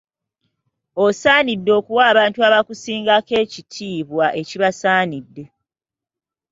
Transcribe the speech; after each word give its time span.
Osaanidde 1.05 1.71
okuwa 1.79 2.03
abantu 2.11 2.39
abakusingako 2.47 3.33
ekitiibwa 3.43 4.25
ekibasaanidde. 4.41 5.43